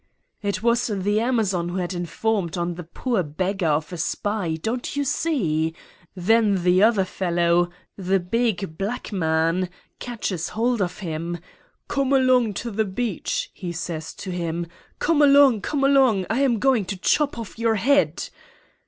[0.41, 4.95] "It was the Amazon who had informed on the poor beggar of a spy, don't
[4.95, 5.75] you see?
[6.15, 9.69] Then the other fellow, the big black man,
[9.99, 11.37] catches hold of him.
[11.87, 14.65] 'Come along to the beach,' he says to him.
[14.97, 18.23] 'Come along, come along; I am going to chop off your head!